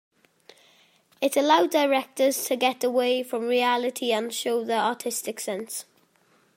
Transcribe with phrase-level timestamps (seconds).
[1.21, 5.85] It allowed directors to get away from reality and show their artistic sense.